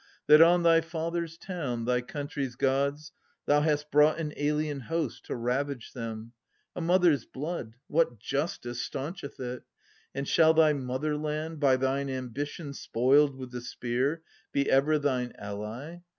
[0.25, 3.11] That on thy father's town, thy country's Gods,
[3.45, 6.31] Thou hast brought an alien host, to ravage them!
[6.75, 9.61] A mother's blood, what justice" stancheth it?
[10.15, 15.99] And shall thy motherland, by thine ambition Spoiled with the spear, be ever thine ally